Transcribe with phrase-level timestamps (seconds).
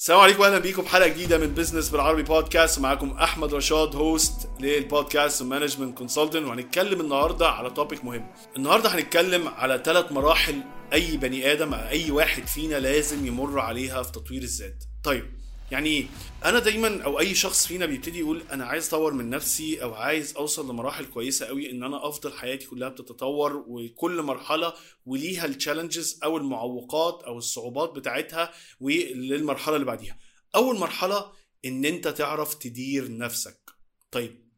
[0.00, 4.78] السلام عليكم واهلا بيكم بحلقة جديدة من business بالعربي بودكاست معاكم أحمد رشاد host لل
[4.78, 8.26] podcast management consultant وهنتكلم النهارده على topic مهم.
[8.56, 10.60] النهارده هنتكلم على ثلاث مراحل
[10.92, 14.84] أي بني آدم أي واحد فينا لازم يمر عليها في تطوير الذات.
[15.04, 15.24] طيب
[15.70, 16.06] يعني
[16.44, 20.36] أنا دايما أو أي شخص فينا بيبتدي يقول أنا عايز أطور من نفسي أو عايز
[20.36, 24.72] أوصل لمراحل كويسة قوي إن أنا أفضل حياتي كلها بتتطور وكل مرحلة
[25.06, 30.18] وليها التشالنجز أو المعوقات أو الصعوبات بتاعتها وللمرحلة اللي بعديها.
[30.54, 31.32] أول مرحلة
[31.64, 33.70] إن أنت تعرف تدير نفسك.
[34.10, 34.50] طيب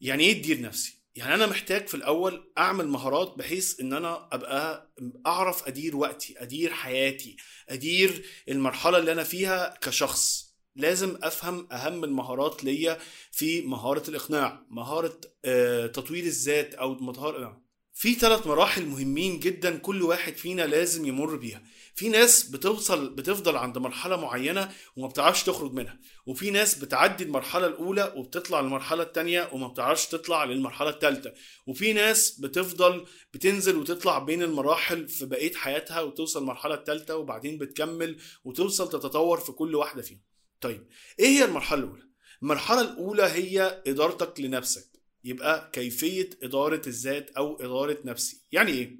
[0.00, 4.92] يعني إيه تدير نفسي؟ يعني أنا محتاج في الأول أعمل مهارات بحيث إن أنا أبقى
[5.26, 7.36] أعرف أدير وقتي أدير حياتي
[7.68, 10.52] أدير المرحلة اللي أنا فيها كشخص.
[10.76, 12.98] لازم أفهم أهم المهارات ليا
[13.30, 17.61] في مهارة الإقناع مهارة آه، تطوير الذات أو مهارة
[17.94, 21.62] في ثلاث مراحل مهمين جدا كل واحد فينا لازم يمر بيها.
[21.94, 27.66] في ناس بتوصل بتفضل عند مرحلة معينة وما بتعرفش تخرج منها وفي ناس بتعدي المرحلة
[27.66, 31.32] الأولى وبتطلع للمرحلة الثانية وما بتعرفش تطلع للمرحلة الثالثه
[31.66, 38.16] وفي ناس بتفضل بتنزل وتطلع بين المراحل في بقية حياتها وتوصل المرحلة الثالثه وبعدين بتكمل
[38.44, 40.20] وتوصل تتطور في كل واحدة فيهم.
[40.60, 40.86] طيب
[41.20, 42.02] إيه هي المرحلة الأولى؟
[42.42, 44.91] المرحلة الأولى هي إدارتك لنفسك.
[45.24, 48.40] يبقى كيفية إدارة الذات أو إدارة نفسي.
[48.52, 48.96] يعني إيه؟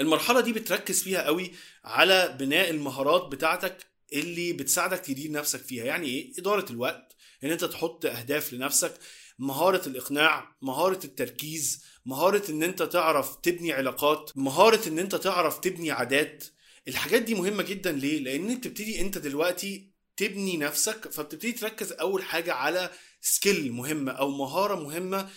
[0.00, 1.52] المرحلة دي بتركز فيها قوي
[1.84, 5.84] على بناء المهارات بتاعتك اللي بتساعدك تدير نفسك فيها.
[5.84, 8.94] يعني إيه؟ إدارة الوقت إن أنت تحط أهداف لنفسك
[9.38, 15.90] مهارة الإقناع مهارة التركيز مهارة إن أنت تعرف تبني علاقات مهارة إن أنت تعرف تبني
[15.90, 16.44] عادات.
[16.88, 17.92] الحاجات دي مهمة جدا.
[17.92, 24.30] ليه؟ انت بتبتدي أنت دلوقتي تبني نفسك فبتبتدي تركز أول حاجة على skill مهمة أو
[24.30, 25.28] مهارة مهمة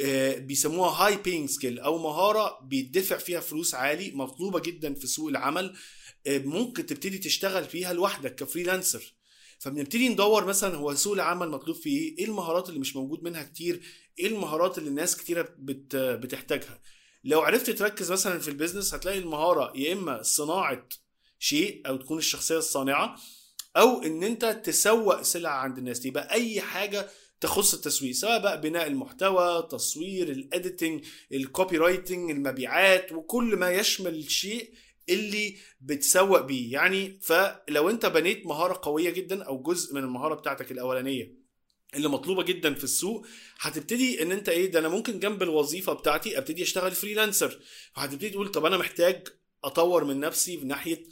[0.00, 5.28] آه، بيسموها high paying skill أو مهارة بيدفع فيها فلوس عالي مطلوبة جدا في سوق
[5.28, 5.76] العمل
[6.26, 9.14] آه، ممكن تبتدي تشتغل فيها لوحدك ك freelancer.
[9.58, 13.80] فبنبتدي ندور مثلا هو سوق العمل مطلوب فيه إيه المهارات اللي مش موجود منها كتير
[14.18, 16.80] إيه المهارات اللي الناس كتيرة بت بتحتاجها.
[17.24, 20.88] لو عرفت تركز مثلا في ال business هتلاقي المهارة يا إما صناعة
[21.38, 23.16] شيء أو تكون الشخصية الصانعة
[23.76, 27.08] أو إن أنت تسوق سلعة عند الناس يبقى أي حاجة
[27.40, 34.14] تخص التسويق سواء بقى بناء المحتوى تصوير ال editing ال copywriting المبيعات وكل ما يشمل
[34.14, 34.70] الشيء
[35.08, 36.72] اللي بتسوق بيه.
[36.72, 41.32] يعني فلو انت بنيت مهارة قوية جدا أو جزء من المهارة بتاعتك الأولانية
[41.94, 43.26] اللي مطلوبة جدا في السوق
[43.60, 47.60] هتبتدي إن انت إيه ده أنا ممكن جنب الوظيفة بتاعتي أبتدي أشتغل freelancer
[47.94, 49.28] فهتبتدي تقول طب أنا محتاج
[49.64, 51.04] أطور من نفسي من ناحية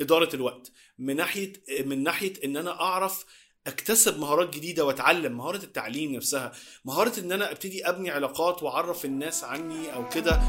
[0.00, 1.52] إدارة الوقت من ناحية
[1.84, 3.24] من ناحية إن أنا أعرف
[3.66, 6.52] اكتسب مهارات جديدة واتعلم مهارة التعليم نفسها
[6.84, 10.40] مهارة إن أنا أبتدي أبني علاقات وأعرف الناس عني أو كده.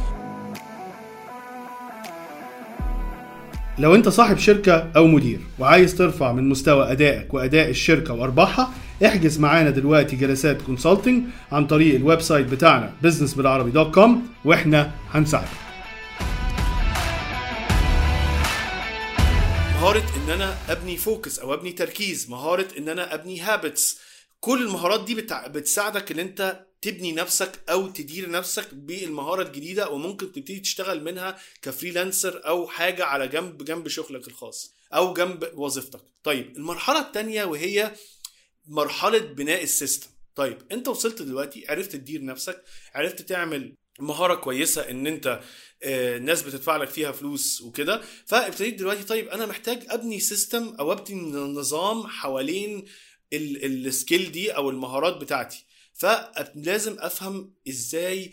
[3.80, 8.74] لو أنت صاحب شركة أو مدير وعايز ترفع من مستوى أدائك وأداء الشركة وأرباحها
[9.06, 14.92] احجز معانا دلوقتي جلسات consulting عن طريق ال website بتاعنا business بالعربي dot com وإحنا
[15.12, 15.73] هنساعدك.
[20.24, 24.00] إن أنا أبني focus أو أبني تركيز مهارة إن أنا أبني habits
[24.40, 25.48] كل المهارات دي بتع...
[25.48, 31.69] بتساعدك إن أنت تبني نفسك أو تدير نفسك بالمهارة الجديدة وممكن تبتدي تشتغل منها ك
[31.69, 36.02] freelancer أو حاجة على جنب جنب شغلك الخاص أو جنب وظيفتك.
[36.24, 37.92] طيب المرحلة التانية وهي
[38.68, 42.64] مرحلة بناء ال system طيب أنت وصلت دلوقتي عرفت تدير نفسك
[42.96, 45.40] عرفت تعمل مهارة كويسة إن أنت
[45.84, 48.02] آه، ناس بتدفع لك فيها فلوس وكده.
[48.26, 52.86] فابتديت دلوقتي طيب أنا محتاج أبني system أو أبني نظام حوالين
[53.34, 55.66] ال skill دي أو المهارات بتاعتي.
[55.94, 58.32] فلازم أفهم إزاي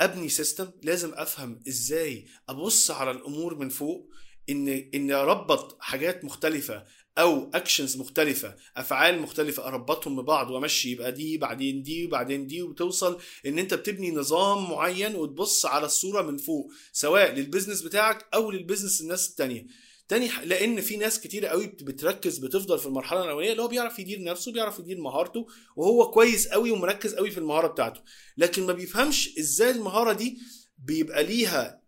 [0.00, 4.10] أبني system لازم أفهم إزاي أبص على الأمور من فوق
[4.50, 6.84] إن إن أربط حاجات مختلفة
[7.18, 13.18] أو actions مختلفة أفعال مختلفة أربطهم ببعض وامشي يبقى دي بعدين دي وبعدين دي وتوصل
[13.46, 18.50] إن أنت بتبني نظام معين وتبص على الصورة من فوق سواء لل business بتاعك أو
[18.50, 19.66] لل business الناس التانية.
[20.08, 24.22] تاني لأن في ناس كتير قوي بتركز بتفضل في المرحلة الأولانية اللي هو بيعرف يدير
[24.22, 25.46] نفسه بيعرف يدير مهارته
[25.76, 28.00] وهو كويس قوي ومركز قوي في المهارة بتاعته.
[28.36, 30.38] لكن ما بيفهمش إزاي المهارة دي
[30.78, 31.81] بيبقى ليها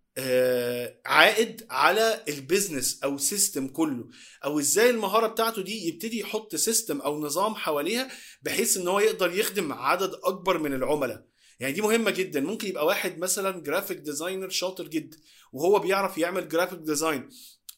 [1.06, 4.08] عائد على ال business أو system كله.
[4.44, 8.08] أو إزاي المهارة بتاعته دي يبتدي يحط system أو نظام حواليها
[8.42, 11.24] بحيث إن هو يقدر يخدم عدد أكبر من العملاء.
[11.60, 12.40] يعني دي مهمة جدا.
[12.40, 15.16] ممكن يبقى واحد مثلا graphic designer شاطر جدا
[15.52, 17.28] وهو بيعرف يعمل graphic design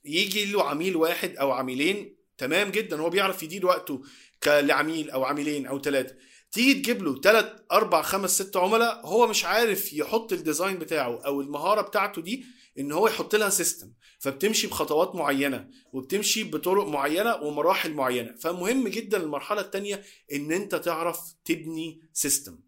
[0.04, 3.00] يجي له عميل واحد أو عميلين تمام جدا.
[3.00, 4.02] هو بيعرف يدير وقته
[4.46, 6.14] لعميل أو عميلين أو ثلاثة
[6.52, 11.20] تيجي تجيب له ثلاث أربع خمس ست عملاء هو مش عارف يحط ال design بتاعه
[11.26, 12.44] أو المهارة بتاعته دي
[12.78, 18.34] إن هو يحط لها system فبتمشي بخطوات معينة وبتمشي بطرق معينة ومراحل معينة.
[18.36, 22.58] فمهم جدا المرحلة الثانية إن أنت تعرف تبني system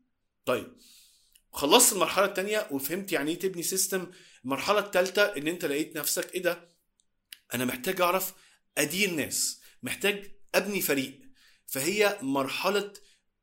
[0.44, 0.76] طيب
[1.52, 4.06] خلصت المرحلة الثانية وفهمت يعني إيه تبني system
[4.44, 6.68] المرحلة الثالثه إن أنت لقيت نفسك إيه ده؟
[7.54, 8.34] أنا محتاج أعرف
[8.78, 11.20] ادير ناس محتاج أبني فريق.
[11.66, 12.92] فهي مرحلة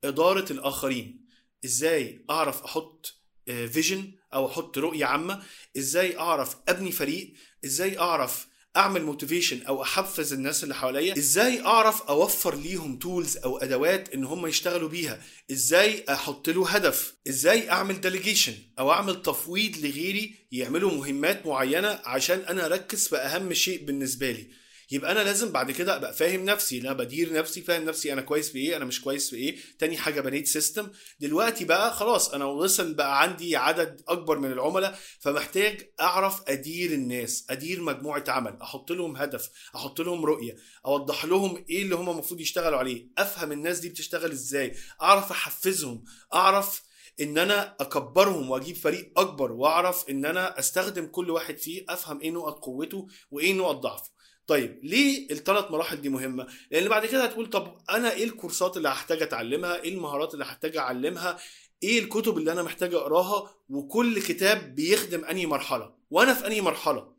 [0.06, 1.26] إدارة الآخرين.
[1.66, 3.14] إزاي أعرف أحط
[3.46, 5.44] vision أو أحط رؤية عامة؟
[5.78, 7.34] إزاي أعرف أبني فريق؟
[7.66, 8.48] إزاي أعرف
[8.78, 14.24] أعمل motivation أو أحفز الناس اللي حواليا؟ إزاي أعرف أوفر ليهم tools أو أدوات إن
[14.24, 15.22] هم يشتغلوا بيها؟
[15.52, 22.40] إزاي أحط له هدف؟ إزاي أعمل delegation أو أعمل تفويض لغيري يعملوا مهمات معينة عشان
[22.40, 24.48] أنا أركز في أهم شيء بالنسبة لي؟
[24.92, 28.52] يبقى أنا لازم بعد كده أبقى فاهم نفسي أنا بدير نفسي فاهم نفسي أنا كويس
[28.52, 29.58] في إيه أنا مش كويس في إيه.
[29.80, 30.90] تاني حاجة بنيت system
[31.20, 37.46] دلوقتي بقى خلاص أنا وصل بقى عندي عدد أكبر من العملاء فمحتاج أعرف أدير الناس
[37.50, 40.56] أدير مجموعة عمل أحط لهم هدف أحط لهم رؤية
[40.86, 46.04] أوضح لهم إيه اللي هم المفروض يشتغلوا عليه أفهم الناس دي بتشتغل إزاي أعرف أحفزهم
[46.34, 46.84] أعرف
[47.22, 52.32] إن أنا أكبرهم وأجيب فريق أكبر وأعرف إن أنا أستخدم كل واحد فيه أفهم إيه
[52.32, 54.15] نقط قوته وإيه نقط ضعفه.
[54.48, 58.90] طيب ليه الثلاث مراحل دي مهمة؟ لأن بعد كده هتقول طب أنا إيه الكورسات اللي
[58.90, 61.38] هحتاج أتعلمها؟ إيه المهارات اللي هحتاج أعلمها؟
[61.84, 67.16] إيه الكتب اللي أنا محتاج أقراها؟ وكل كتاب بيخدم أنهي مرحلة؟ وأنا في أنهي مرحلة؟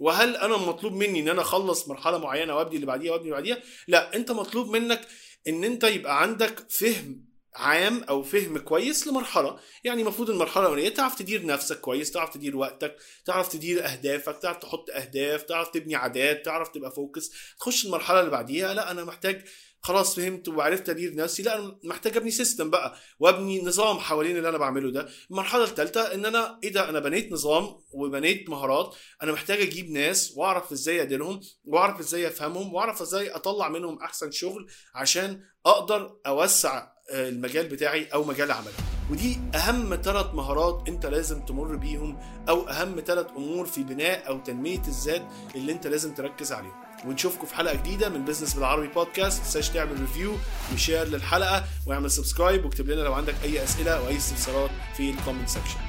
[0.00, 3.58] وهل أنا مطلوب مني إن أنا أخلص مرحلة معينة وأبدي اللي بعديها وأبدي اللي بعديها؟
[3.88, 5.00] لا أنت مطلوب منك
[5.48, 9.58] إن أنت يبقى عندك فهم عام أو فهم كويس لمرحلة.
[9.84, 14.56] يعني المفروض المرحلة الأولانية تعرف تدير نفسك كويس تعرف تدير وقتك تعرف تدير أهدافك تعرف
[14.56, 17.30] تحط أهداف تعرف تبني عادات تعرف تبقى focus
[17.60, 19.44] تخش المرحلة اللي بعديها لا أنا محتاج
[19.80, 21.42] خلاص فهمت وعرفت أدير نفسي.
[21.42, 25.08] لا أنا محتاج أبني system بقى وأبني نظام حوالين اللي أنا بعمله ده.
[25.30, 28.94] المرحلة الثالثه إن أنا إيه ده أنا بنيت نظام وبنيت مهارات.
[29.22, 34.30] أنا محتاج أجيب ناس وأعرف إزاي أديرهم وأعرف إزاي أفهمهم وأعرف إزاي أطلع منهم أحسن
[34.30, 38.72] شغل عشان أقدر أوسع المجال بتاعي أو مجال عملي.
[39.10, 42.18] ودي أهم ثلاث مهارات أنت لازم تمر بيهم
[42.48, 45.22] أو أهم ثلاث أمور في بناء أو تنمية الذات
[45.54, 46.72] اللي أنت لازم تركز عليهم.
[47.06, 50.36] ونشوفكم في حلقة جديدة من business بالعربي بودكاست تنساش تعمل review
[50.74, 55.10] و share للحلقة واعمل subscribe واكتب لنا لو عندك أي أسئلة أو أي استفسارات في
[55.10, 55.87] الكومنت سيكشن